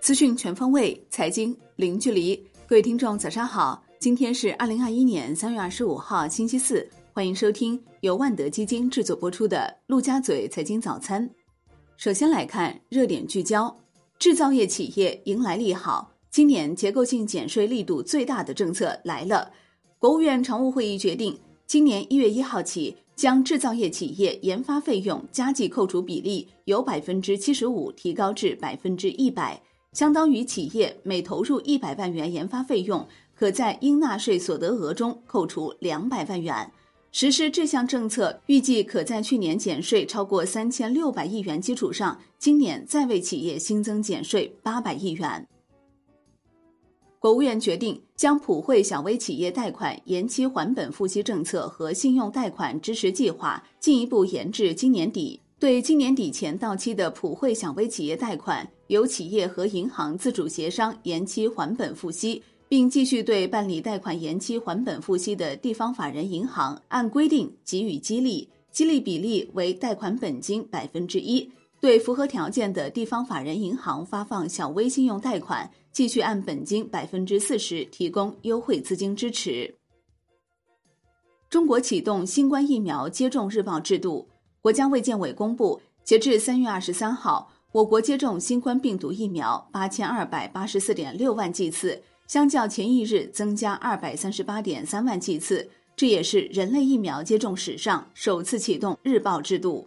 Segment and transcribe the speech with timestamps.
[0.00, 2.36] 资讯全方位，财经零距离。
[2.66, 3.82] 各位听众，早上好！
[3.98, 6.88] 今天是二零二一年三月二十五号，星期四。
[7.12, 11.28] 欢迎收听由万德基金制作播出的《陆家嘴财经早餐》。
[11.96, 13.74] 首先来看热点聚焦：
[14.18, 19.50] 制造业企业迎来利好，今年结构性减税力度最大的政策来了。
[19.98, 21.36] 国务院常务会议决定，
[21.66, 29.60] 今年一月一号起，将制造业企业研发费用加计扣除比例由百分之七十五提高至百分之一百，
[29.92, 36.70] 相当于企业每投入一百万元研发费用，可在应纳税所得额中扣除两百万元。
[37.10, 45.44] 实施这项政策，预计可在去年减税超过三千六百亿元基础上，今年再为企业新增减税八百亿元。
[47.26, 55.40] 国务院决定将普惠小微企业贷款延期还本付息政策和信用贷款支持计划进一步延至今年底。
[55.58, 62.40] 对今年底前到期的普惠小微企业贷款，由企业和银行自主协商延期还本付息。
[62.68, 71.48] 并继续对办理贷款延期还本付息的地方法人银行按规定给予激励，激励比例为贷款本金百分之一；
[71.80, 79.72] 对符合条件的地方法人银行发放小微信用贷款，继续按本金百分之四十提供优惠资金支持。
[81.48, 84.26] 中国启动新冠疫苗接种日报制度，
[84.60, 92.02] 国家卫健委公布，截至三月二十三号，我国接种新冠病毒疫苗八千二百八十四点六万剂次。
[92.26, 99.86] 相较前一日增加二百三十八点三万剂次，这也是人类疫苗接种史上首次启动日报制度。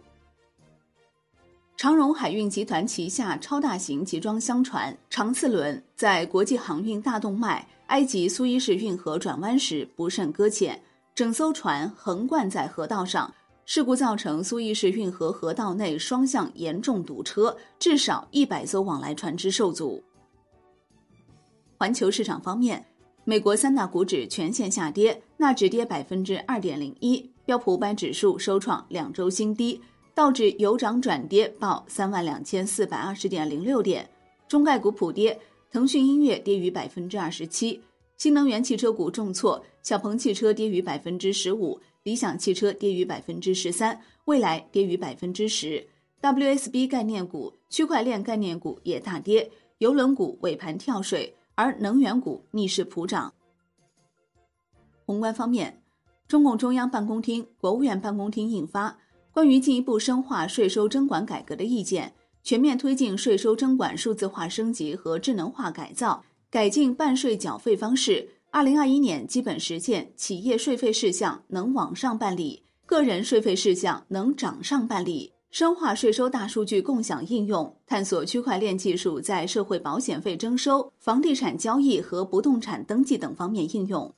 [1.80, 10.78] 长荣海运集团旗下超大型集装箱船长次轮在国际航运大动脉埃及苏伊士运河转弯时不慎搁浅，
[11.14, 13.32] 整艘船横贯在河道上，
[13.64, 20.04] 事故造成苏伊士运河河道内双向严重堵车，至少一百艘往来船只受阻。
[21.78, 22.84] 环球市场方面，
[23.24, 29.80] 美国三大股指全线下跌，纳指跌百分之二点零一，标普五百指数收创两周新低，
[30.14, 34.08] 道指由涨转跌，报三万两千四百二十点零六点。
[34.48, 35.38] 中概股普跌，
[35.70, 37.80] 腾讯音乐跌逾百分之二十七，
[38.16, 45.86] 新能源汽车股重挫，小鹏汽车跌逾百分之十五，理想汽车跌逾百分之十三，蔚来跌逾百分之十。
[46.20, 51.34] WSB 概念股、区块链概念股也大跌，邮轮股尾盘跳水。
[51.56, 53.34] 而能源股逆势普涨。
[55.04, 55.82] 宏观方面，
[56.26, 58.88] 中共中央办公厅、国务院办公厅印发
[59.32, 62.08] 《关于进一步深化税收征管改革的意见》，
[62.42, 68.28] 全面推进税收征管数字化升级和智能化改造，改进办税缴费方式。
[68.50, 75.32] 二零二一年基本实现企业税费事项能网上办理，个人税费事项能掌上办理。
[75.52, 84.12] 深化税收大数据共享应用，探索区块链技术在社会保险费征收、房地产交易和不动产登记等方面应用。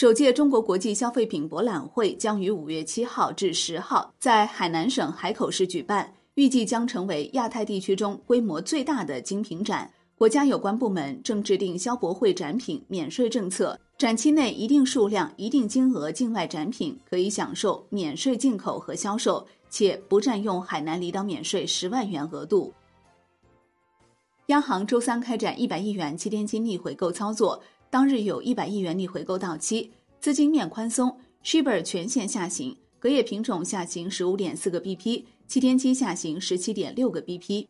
[0.00, 9.92] 首届中国国际消费品博览会将于五月七号至十号在海南省海口市举办，预计将成为亚太地区中规模最大的精品展。
[10.14, 13.78] 国家有关部门正制定消博会展品免税政策。
[13.98, 22.72] 展期内，一定数量、一定金额境外展品可以享受免税进口和销售，且不占用海南离岛免税十万元额度。
[24.46, 29.90] 央行周三开展一百亿元七天期逆回购操作，当日有一百亿元逆回购到期，
[30.20, 37.66] 资金面宽松，Shibor 全线下行，隔夜品种下行十五点四个 BP，七天期下行十七点六个 BP。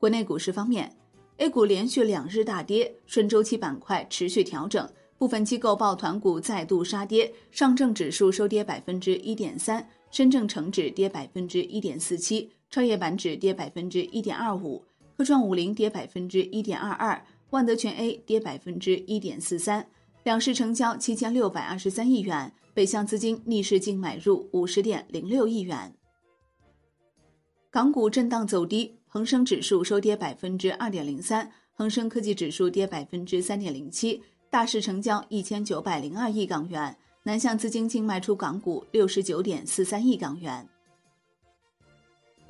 [0.00, 0.92] 国内股市方面。
[1.36, 4.86] A 股连续两日大跌，顺周期板块持续调整，
[5.16, 14.84] 部分机构抱团股再度杀跌，上证指数收跌百分之一点三，深证成指跌百分之一点四七，创业板指跌百分之一点二五，
[15.16, 19.86] 科创五零跌百分之一点二二，万德全 A 跌百分之一点四三，
[20.24, 25.94] 两市成交七千六百二十三亿元，北向资金逆势净买入五十点零六亿元。
[27.70, 28.96] 港股震荡走低。
[29.12, 40.64] 恒生指数收跌百分之二点零三，恒生科技指数跌百分之三点零七，大市成交一千九百零二亿港元，南向资金净卖出港股六十九点四三亿港元。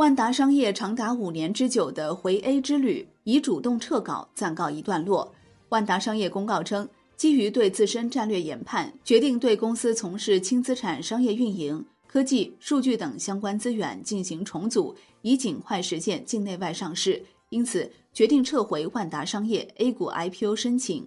[0.00, 5.30] 万达商业长达五年之久的回 A 之旅已主动撤稿暂告一段落。
[5.68, 6.88] 万达商业公告称，
[7.18, 11.84] 基于对自身战略研判，决定对公司从事轻资产商业运营。
[12.06, 21.06] 科技、数据等相关资源进行重组，以尽快实现境内外上市，因此决定撤回万达商业 A 股 IPO 申请。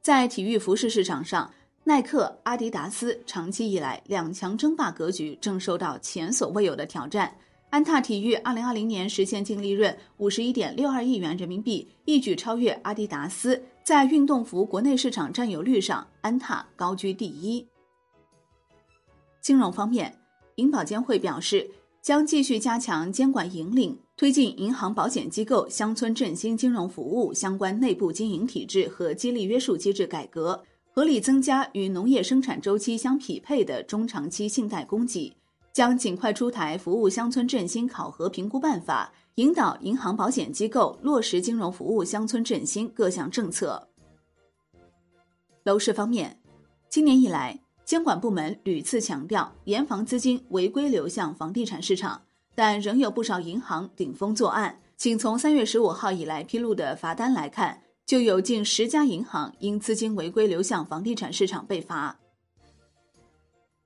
[0.00, 1.52] 在体育服饰市场上，
[1.82, 7.34] 耐克、阿迪达斯长期以来两强争霸格局正受到前所未有的挑战。
[7.70, 13.60] 安踏体育二零二零年实现净利润五十一点六二亿元人民币，一举超越阿迪达斯。
[13.82, 17.66] 在运动服国内市场占有率上，安踏高居第一。
[19.40, 20.14] 金融方面，
[20.56, 21.68] 银保监会表示，
[22.02, 30.62] 将继续加强监管引领，推进银行、保险机构、乡村振兴金融服务相关内部经营体制和激励约束机制改革。
[30.92, 35.32] 合理增加与农业生产周期相匹配的中长期信贷供给，
[35.72, 43.88] 将尽快出台服务乡村振兴考核评估办法，引导银行保险机构落实金融服务乡村振兴各项政策。
[45.62, 46.40] 楼市方面，
[46.88, 52.20] 今年以来，监管部门屡次强调严防资金违规流向房地产市场，
[52.54, 54.80] 但仍有不少银行顶风作案。
[54.96, 57.80] 仅从三月十五号以来披露的罚单来看。
[58.10, 62.18] 就有近十家银行因资金违规流向房地产市场被罚。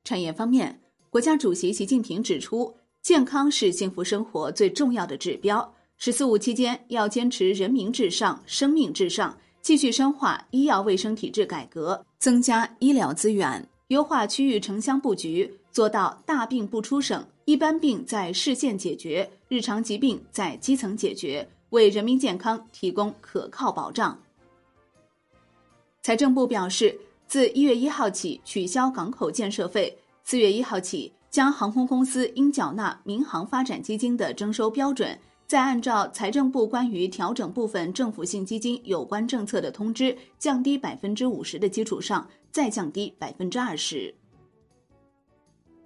[0.02, 0.80] 产业方面，
[1.10, 5.74] 国家主席习近平指出，健康是幸福生活最重要的指标。
[5.98, 21.46] “十四五”期间要坚持人民至上、生命至上，继续深化医药卫生体制改革，增加医疗资源，优化区域城乡布局，做到大病不出省，一般病在市县解决，日常疾病在基层解决。
[21.74, 24.16] 为人民健康提供可靠保障。
[26.02, 35.18] 财政部表示，自一月一号起取消港口建设费，四月一号起将航空公司应缴纳民航发展基金的征收标准，
[35.48, 44.14] 再按照财政部关于调整部分政府性基金有关政策的通知，降低百分之五十的基础上，再降低百分之二十。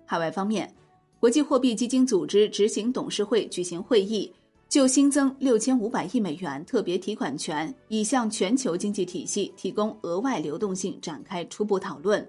[0.04, 0.74] 海外方面，
[1.18, 4.30] 国际货币基金组织执行董事会举行会议。
[4.68, 12.26] 就新增六千五百亿美元特别提款权，以向全球经济体系提供额外流动性展开初步讨论。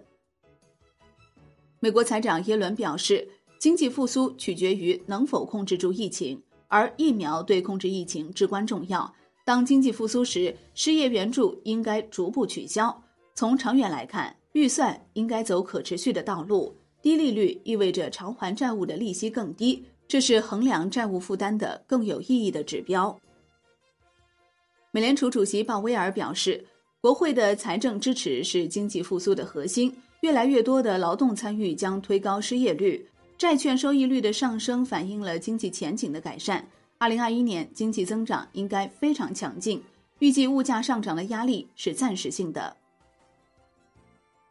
[1.81, 3.27] 美国财长耶伦表示，
[3.57, 9.13] 经济复苏取决于能否控制住疫情，而疫苗对控制疫情至关重要。
[9.43, 13.03] 当经济复苏时，失业援助应该逐步取消。
[13.35, 16.73] 从长远来看，预算应该走可持续的道路。
[17.01, 19.83] 低利率意味着偿还债务的利息更低。
[20.09, 23.15] 这是衡量债务负担的更有意义的指标。
[24.89, 26.65] 美联储主席鲍威尔表示，
[26.99, 29.95] 国会的财政支持是经济复苏的核心。
[30.21, 33.07] 越来越多的劳动参与将推高失业率，
[33.37, 36.67] 债券收益率的上升反映了经济前景的改善。
[36.97, 39.81] 二零二一年经济增长应该非常强劲，
[40.17, 42.75] 预计物价上涨的压力是暂时性的。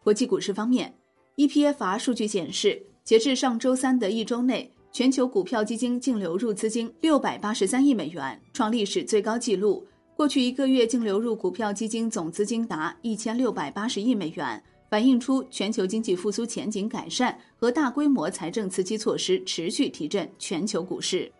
[0.04, 0.94] 国际股市方面
[1.36, 4.72] ，EPFR 数据显示，截至上周三的一周内。
[4.90, 9.86] 全球股票基金净流入资金六百八十三亿美元，创历史最高纪录。
[10.16, 21.30] 过去一个月净流入股票基金总资金达一千六百八十亿美元，反映出全球经济复苏前景改善和大规模财政刺激措施持续提振全球股市。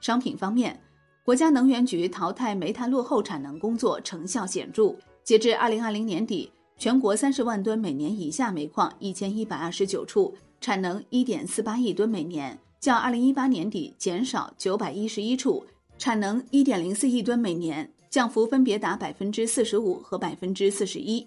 [0.00, 0.78] 商品方面，
[1.24, 4.94] 国家能源局淘汰煤炭落后产能工作成效显著。
[5.24, 10.32] 截至二零二零年底，全国三十万吨每年以下煤矿一千一百二十九处。
[10.60, 15.64] 产能一点四八亿吨每年，较二零一八年底减少九百一十一处；
[15.98, 21.26] 产能一点零四亿吨每年，降幅分别达百分之四十五和百分之四十一。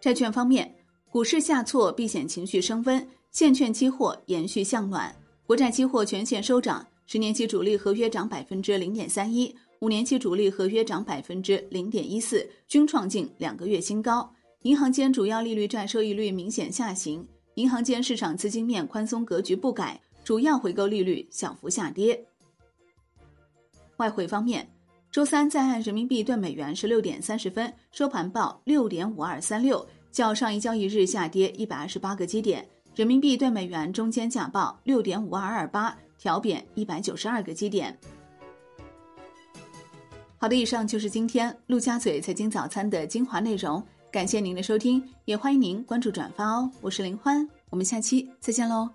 [0.00, 0.74] 债券方面，
[1.10, 5.14] 股市下挫，避险情绪升温，现券期货延续向暖，
[5.46, 14.32] 国债期货全线收涨，十年期主力合约涨百分之零点三一，五年期主力合约涨百分之零点一四，均创近两个月新高。
[14.62, 17.26] 银行间主要利率债收益率明显下行。
[17.60, 22.18] 银行间市场资金面宽松格局不改，主要回购利率小幅下跌。
[23.98, 24.66] 外汇方面，
[25.12, 32.66] 周三在岸人民币兑美元十六点三十分收盘报六点五二三六，较上一交易日下跌一百二十八个基点。
[32.94, 37.94] 人民币兑美元中间价报六点五二二八，调贬一百九十二个基点。
[40.38, 43.86] 好的，以上就是今天陆家嘴财经早餐的精华内容。
[44.10, 46.68] 感谢您的收听，也欢迎您关注转发哦。
[46.80, 48.88] 我是林欢，我们下期再见喽。